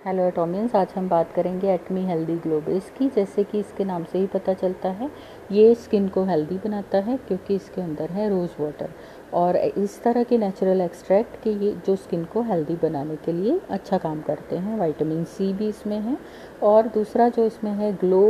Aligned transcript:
Hello 0.00 0.22
एटोमियंस 0.24 0.74
आज 0.76 0.92
हम 0.96 1.08
बात 1.08 1.32
करेंगे 1.32 1.68
एटमी 1.68 2.04
हेल्दी 2.06 2.34
ग्लोबल्स 2.34 2.88
की, 2.90 3.08
जैसे 3.08 3.42
कि 3.44 3.58
इसके 3.60 3.84
नाम 3.84 4.04
से 4.04 4.18
ही 4.18 4.26
पता 4.26 4.52
चलता 4.52 4.88
है। 4.90 5.10
ये 5.52 5.74
स्किन 5.74 6.06
को 6.08 6.24
हेल्दी 6.24 6.56
बनाता 6.58 6.98
है, 6.98 7.16
क्योंकि 7.18 7.54
इसके 7.54 7.80
अंदर 7.80 8.10
है 8.10 8.28
रोज़ 8.30 8.50
वाटर 8.60 8.90
और 9.32 9.56
इस 9.56 10.02
तरह 10.02 10.22
के 10.22 10.38
नेचुरल 10.38 10.80
एक्सट्रैक्ट 10.80 11.36
के 11.42 11.50
ये 11.56 11.74
जो 11.86 11.96
स्किन 11.96 12.24
को 12.24 12.42
हेल्दी 12.42 12.76
बनाने 12.82 13.16
के 13.16 13.32
लिए 13.32 13.60
अच्छा 13.70 13.98
काम 13.98 14.22
करते 14.22 14.56
हैं 14.56 14.78
वाइटामिन 14.78 15.24
सी 15.26 15.52
भी 15.52 15.68
इसमें 15.68 15.98
है। 15.98 16.16
और 16.62 16.88
दूसरा 16.88 17.28
जो 17.28 17.46
इसमें 17.46 17.70
है 17.72 17.92
ग्लो 17.94 18.24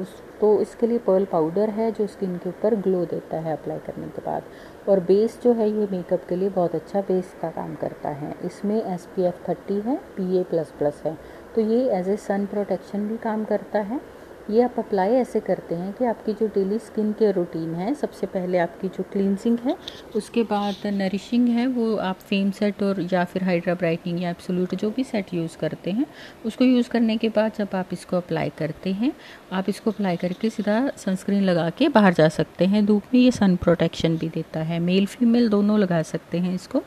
उस 0.00 0.22
तो 0.42 0.60
इसके 0.60 0.86
लिए 0.86 0.98
पर्ल 0.98 1.24
पाउडर 1.24 1.70
है 1.70 1.90
जो 1.92 2.06
स्किन 2.06 2.36
के 2.36 2.48
ऊपर 2.48 2.74
ग्लो 2.76 3.04
देता 3.04 3.38
है 3.40 3.52
अप्लाई 3.52 3.78
करने 3.78 4.06
के 4.06 4.22
बाद। 4.22 4.42
और 4.88 5.00
बेस 5.00 5.38
जो 5.42 5.52
है 5.52 5.68
ये 5.70 5.86
मेकअप 5.90 6.24
के 6.28 6.36
लिए 6.36 6.48
बहुत 6.48 6.74
अच्छा 6.74 7.00
बेस 7.00 7.34
का 7.42 7.50
काम 7.50 7.74
करता 7.74 8.08
है। 8.08 8.34
इसमें 8.44 8.74
एस 8.84 9.06
पी 9.16 9.22
एफ़ 9.22 9.48
थर्टी 9.48 9.74
है 9.80 9.96
पी 10.16 10.36
ए 10.38 10.42
प्लस 10.42 10.72
प्लस 10.78 11.02
है। 11.06 11.16
तो 11.54 11.60
ये 11.60 11.78
एज 11.98 12.08
ए 12.08 12.16
सन 12.18 12.46
प्रोटेक्शन 12.46 13.06
भी 13.08 13.16
काम 13.18 13.44
करता 13.44 13.80
है। 13.80 14.00
ये 14.50 14.62
आप 14.62 14.74
अप्लाई 14.78 15.08
ऐसे 15.08 15.40
करते 15.40 15.74
हैं 15.74 15.92
कि 15.92 16.04
आपकी 16.04 16.32
जो 16.32 16.46
डेली 16.46 16.78
स्किन 16.78 17.12
केयर 17.12 17.34
रूटीन 17.34 17.74
है, 17.74 17.94
सबसे 17.94 18.26
पहले 18.26 18.58
आपकी 18.58 18.88
जो 18.88 19.02
क्लिनजिंग 19.02 19.58
है, 19.58 19.76
उसके 20.16 20.42
बाद 20.42 20.86
नरिशिंग 20.86 21.48
है, 21.48 21.66
वो 21.66 21.96
आप 21.96 22.18
फेम 22.18 22.50
सेट 22.50 22.82
और 22.82 23.08
या 23.12 23.24
फिर 23.24 23.44
हाइड्रा 23.44 23.74
ब्राइटनिंग 23.74 24.22
या 24.22 24.30
एब्सोल्यूट 24.30 24.74
जो 24.74 24.90
भी 24.90 25.04
सेट 25.04 25.34
यूज़ 25.34 25.56
करते 25.58 25.90
हैं, 25.90 26.06
उसको 26.46 26.64
यूज़ 26.64 26.88
करने 26.88 27.16
के 27.16 27.28
बाद 27.28 27.52
जब 27.58 27.68
आप 27.74 27.88
इसको 27.92 28.16
अप्लाई 28.16 28.52
करते 28.58 28.92
हैं, 28.92 29.12
आप 29.52 29.68
इसको 29.68 29.90
अप्लाई 29.90 30.16
करके 30.16 30.50
सीधा 30.50 30.90
सनस्क्रीन 30.96 31.42
लगा 31.42 31.70
के 31.70 31.88
बाहर 31.88 32.12
जा 32.12 32.28
सकते 32.28 32.64
हैं। 32.64 32.86
धूप 32.86 33.02
में 33.14 33.20
ये 33.20 33.30
सन 33.30 33.56
प्रोटेक्शन 33.56 34.16
भी 34.16 34.28
देता 34.28 34.60
है। 34.60 34.78
मेल 34.78 35.06
फीमेल 35.06 35.48
दोनों 35.48 35.78
लगा 35.78 36.02
सकते 36.02 36.38
हैं 36.38 36.54
इसको। 36.54 36.82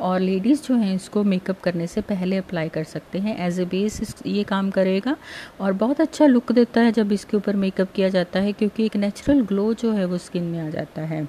और 0.00 0.20
लेडीज़ 0.20 0.62
जो 0.62 0.74
हैं, 0.74 0.94
इसको 0.94 1.22
मेकअप 1.24 1.60
करने 1.60 1.86
से 1.86 2.00
पहले 2.00 2.36
अप्लाई 2.36 2.68
कर 2.68 2.84
सकते 2.84 3.18
हैं 3.18 3.36
एज 3.46 3.60
ए 3.60 3.64
बेस 3.64 4.14
ये 4.26 4.42
काम 4.44 4.70
करेगा। 4.70 5.16
और 5.60 5.72
बहुत 5.72 6.00
अच्छा 6.00 6.26
लुक 6.26 6.52
देता 6.52 6.80
है 6.80 6.92
जब 6.92 7.12
इसके 7.12 7.36
ऊपर 7.36 7.56
मेकअप 7.56 7.92
किया 7.92 8.08
जाता 8.08 8.40
है, 8.40 8.52
क्योंकि 8.52 8.86
एक 8.86 8.96
नेचुरल 8.96 9.40
ग्लो 9.42 9.72
जो 9.74 9.92
है, 9.92 10.04
वो 10.04 10.18
स्किन 10.18 10.42
में 10.42 10.60
आ 10.60 10.68
जाता 10.70 11.02
है। 11.02 11.26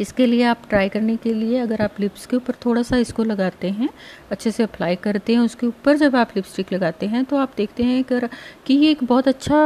इसके 0.00 0.26
लिए 0.26 0.42
आप 0.44 0.62
ट्राई 0.68 0.88
करने 0.88 1.16
के 1.16 1.32
लिए 1.34 1.58
अगर 1.58 1.82
आप 1.82 2.00
लिप्स 2.00 2.26
के 2.26 2.36
ऊपर 2.36 2.54
थोड़ा 2.64 2.82
सा 2.82 2.96
इसको 2.96 3.24
लगाते 3.24 3.70
हैं, 3.70 3.88
अच्छे 4.30 4.50
से 4.50 4.62
अप्लाई 4.62 4.96
करते 4.96 5.32
हैं 5.32 5.40
उसके 5.40 5.66
ऊपर 5.66 5.96
जब 5.96 6.16
आप 6.16 6.30
लिपस्टिक 6.36 6.72
लगाते 6.72 7.06
हैं 7.06 7.24
तो 7.24 7.36
आप 7.36 7.52
देखते 7.56 7.82
हैं 7.82 8.02
कर 8.04 8.28
कि 8.66 8.74
ये 8.74 8.90
एक 8.90 9.04
बहुत 9.04 9.28
अच्छा 9.28 9.56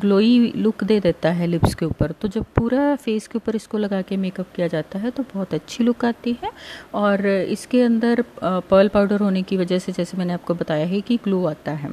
ग्लोई 0.00 0.52
लुक 0.56 0.84
दे 0.84 0.98
देता 1.00 1.30
है 1.30 1.46
लिप्स 1.46 1.74
के 1.74 1.86
ऊपर। 1.86 2.12
तो 2.12 2.28
जब 2.28 2.44
पूरा 2.56 2.94
फेस 2.96 3.26
के 3.26 3.38
ऊपर 3.38 3.56
इसको 3.56 3.78
लगा 3.78 4.00
के 4.02 4.16
मेकअप 4.16 4.46
किया 4.56 4.66
जाता 4.68 4.98
है 4.98 5.10
तो 5.10 5.22
बहुत 5.34 5.54
अच्छी 5.54 5.84
लुक 5.84 6.04
आती 6.04 6.36
है। 6.42 6.50
और 6.94 7.26
इसके 7.26 7.82
अंदर 7.82 8.24
पर्ल 8.42 8.88
पाउडर 8.88 9.20
होने 9.20 9.42
की 9.42 9.56
वजह 9.56 9.78
से 9.78 9.92
जैसे 9.92 10.16
मैंने 10.18 10.32
आपको 10.32 10.54
बताया 10.54 10.86
है 10.86 11.00
कि 11.00 11.16
ग्लो 11.24 11.44
आता 11.46 11.72
है। 11.72 11.90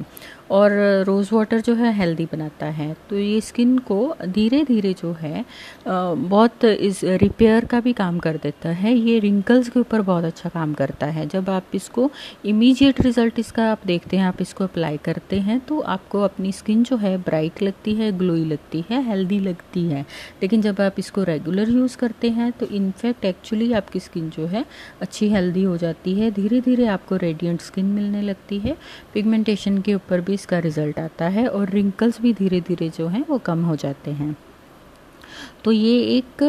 और 0.50 0.72
रोज़ 1.06 1.28
वाटर 1.34 1.60
जो 1.60 1.74
है 1.74 1.92
हेल्दी 1.94 2.24
बनाता 2.24 2.66
है। 2.68 2.94
तो 3.10 3.18
ये 3.18 3.40
स्किन 3.40 3.76
को 3.80 4.14
धीरे 4.26 4.62
धीरे 4.64 4.92
जो 4.92 5.12
है 5.12 5.44
बहुत 5.88 6.64
इस 6.64 7.00
रिपेयर 7.30 7.64
का 7.64 7.78
भी 7.80 7.92
काम 7.92 8.18
कर 8.18 8.36
देता 8.36 8.68
है। 8.68 8.92
ये 8.92 9.18
रिंकल्स 9.18 9.68
के 9.68 9.80
ऊपर 9.80 10.00
बहुत 10.02 10.24
अच्छा 10.24 10.48
काम 10.48 10.72
करता 10.74 11.06
है। 11.06 11.26
जब 11.28 11.50
आप 11.50 11.66
इसको 11.74 12.10
इमीडिएट 12.44 13.00
रिज़ल्ट 13.00 13.38
इसका 13.38 13.70
आप 13.72 13.80
देखते 13.86 14.16
हैं, 14.16 14.24
आप 14.24 14.40
इसको 14.42 14.64
अप्लाई 14.64 14.96
करते 14.96 15.38
हैं 15.38 15.58
तो 15.60 15.78
आपको 15.80 16.22
अपनी 16.22 16.52
स्किन 16.52 16.82
जो 16.84 16.96
है 16.96 17.16
ब्राइट 17.18 17.62
लगती 17.62 17.94
है 17.94 18.10
ग्लोई 18.18 18.44
लगती 18.44 18.84
है 18.90 19.02
हेल्दी 19.04 19.38
लगती 19.38 19.84
है। 19.84 20.04
लेकिन 20.42 20.62
जब 20.62 20.80
आप 20.80 20.98
इसको 20.98 21.22
रेगुलर 21.22 21.70
यूज़ 21.70 21.96
करते 21.96 22.30
हैं 22.30 22.50
तो 22.52 22.66
इनफैक्ट 22.68 23.24
एक्चुअली 23.24 23.72
आपकी 23.72 24.00
स्किन 24.00 24.28
जो 24.30 24.46
है 24.46 24.64
अच्छी 25.00 25.28
हेल्दी 25.28 25.64
हो 25.64 25.76
जाती 25.76 26.18
है। 26.20 26.30
धीरे 26.32 26.60
धीरे 26.60 26.86
आपको 26.88 27.16
रेडियंट 27.18 27.60
स्किन 27.60 27.86
मिलने 27.92 28.22
लगती 28.22 28.58
है। 28.58 28.76
पिगमेंटेशन 29.14 29.78
के 29.78 29.94
ऊपर 29.94 30.20
भी 30.20 30.34
इसका 30.34 30.58
रिज़ल्ट 30.58 30.98
आता 30.98 31.28
है 31.28 31.48
और 31.48 31.70
रिंकल्स 31.70 32.20
भी 32.20 32.34
धीरे 32.34 32.60
धीरे 32.60 32.88
जो 32.88 33.08
हैं, 33.08 33.24
वो 33.28 33.38
कम 33.38 33.64
हो 33.64 33.76
जाते 33.76 34.10
हैं। 34.10 34.36
तो 35.64 35.72
ये 35.72 35.94
एक 36.16 36.42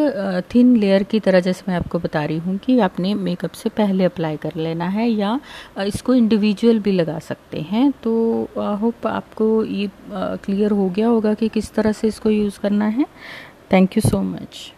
थिन 0.54 0.76
लेयर 0.78 1.04
की 1.04 1.20
तरह 1.20 1.40
जैसे 1.40 1.64
मैं 1.68 1.76
आपको 1.76 2.00
बता 2.00 2.24
रही 2.26 2.38
हूँ 2.38 2.58
कि 2.58 2.80
आपने 2.80 3.14
मेकअप 3.14 3.52
से 3.52 3.70
पहले 3.70 4.06
अप्लाई 4.06 4.38
कर 4.38 4.56
लेना 4.58 4.88
है 4.88 5.10
या 5.10 5.40
इसको 5.88 6.14
इंडिविजुअल 6.16 6.80
भी 6.80 6.92
लगा 6.92 7.18
सकते 7.20 7.62
हैं। 7.62 7.92
तो 8.04 8.14
आई 8.60 8.78
होप 8.78 9.08
आपको 9.08 9.64
ये 9.66 9.90
क्लियर 10.16 10.72
हो 10.72 10.90
गया 10.90 11.08
होगा 11.08 11.34
कि 11.34 11.48
किस 11.50 11.74
तरह 11.74 11.92
से 11.92 12.08
इसको 12.08 12.30
यूज़ 12.30 12.60
करना 12.60 12.86
है। 12.88 13.06
Thank 13.74 13.98
you 13.98 14.10
so 14.10 14.22
much 14.22 14.72